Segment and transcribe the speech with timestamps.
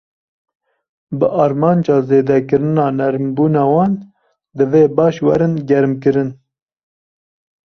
[1.17, 3.93] Bi armanca zêdekirina nermbûna wan,
[4.57, 6.29] divê baş werin germkirin.